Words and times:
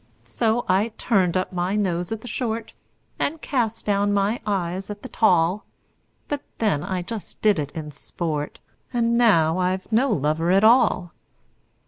So 0.25 0.65
I 0.67 0.93
turned 0.97 1.37
up 1.37 1.53
my 1.53 1.75
nose 1.75 2.11
at 2.11 2.21
the 2.21 2.27
short, 2.27 2.73
And 3.19 3.39
cast 3.39 3.85
down 3.85 4.11
my 4.13 4.41
eyes 4.47 4.89
at 4.89 5.03
the 5.03 5.09
tall; 5.09 5.63
But 6.27 6.41
then 6.57 6.83
I 6.83 7.03
just 7.03 7.39
did 7.43 7.59
it 7.59 7.69
in 7.73 7.91
sport 7.91 8.57
And 8.91 9.15
now 9.15 9.59
I've 9.59 9.91
no 9.91 10.09
lover 10.09 10.49
at 10.49 10.63
all! 10.63 11.13